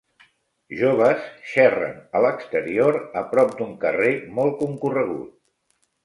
[0.77, 5.29] Joves xerren a l'exterior a prop d'un carrer molt concorregut.